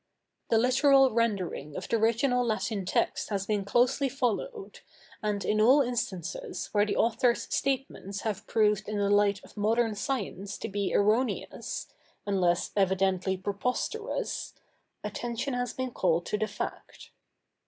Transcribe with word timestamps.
The 0.49 0.57
literal 0.57 1.11
rendering 1.11 1.75
of 1.75 1.87
the 1.87 1.97
original 1.97 2.43
Latin 2.43 2.85
text 2.85 3.29
has 3.29 3.45
been 3.45 3.63
closely 3.63 4.09
followed, 4.09 4.79
and 5.21 5.45
in 5.45 5.61
all 5.61 5.83
instances 5.83 6.69
where 6.71 6.87
the 6.87 6.95
author's 6.95 7.43
statements 7.53 8.21
have 8.21 8.47
proved 8.47 8.89
in 8.89 8.97
the 8.97 9.11
light 9.11 9.43
of 9.43 9.55
modern 9.55 9.93
science 9.93 10.57
to 10.57 10.67
be 10.69 10.91
erroneous 10.91 11.85
(unless 12.25 12.71
evidently 12.75 13.37
preposterous) 13.37 14.55
attention 15.03 15.53
has 15.53 15.71
been 15.73 15.91
called 15.91 16.25
to 16.25 16.37
the 16.39 16.47
fact. 16.47 17.11